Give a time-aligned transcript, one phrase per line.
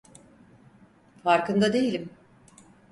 [1.23, 2.09] Farkında değilim.